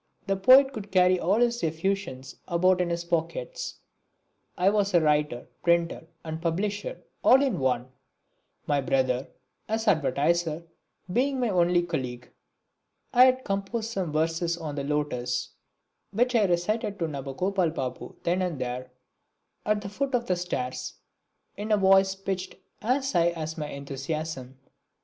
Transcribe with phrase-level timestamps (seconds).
[0.25, 3.75] The poet could carry all his effusions about in his pockets.
[4.57, 7.87] I was writer, printer and publisher, all in one;
[8.65, 9.27] my brother,
[9.69, 10.63] as advertiser,
[11.13, 12.31] being my only colleague.
[13.13, 15.49] I had composed some verses on The Lotus
[16.09, 18.89] which I recited to Nabagopal Babu then and there,
[19.67, 20.95] at the foot of the stairs,
[21.55, 24.57] in a voice pitched as high as my enthusiasm.